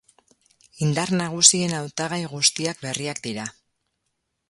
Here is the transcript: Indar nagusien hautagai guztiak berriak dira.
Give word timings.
Indar 0.85 1.11
nagusien 1.19 1.77
hautagai 1.81 2.21
guztiak 2.35 2.85
berriak 2.87 3.25
dira. 3.29 3.49